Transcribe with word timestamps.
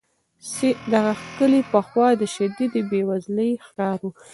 دغه 0.93 1.13
کلی 1.37 1.61
پخوا 1.71 2.07
د 2.21 2.23
شدیدې 2.35 2.81
بې 2.89 3.01
وزلۍ 3.09 3.51
ښکار 3.65 3.99
و. 4.03 4.07